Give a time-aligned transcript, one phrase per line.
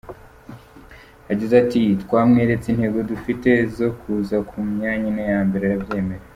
[1.29, 6.23] Yagize ati “Twamweretse intego dufite zo kuza mu myanya ine ya mbere arabyemera.